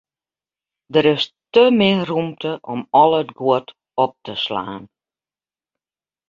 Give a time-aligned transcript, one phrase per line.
[0.93, 1.23] Der is
[1.53, 3.67] te min rûmte om al it guod
[4.03, 4.83] op te slaan.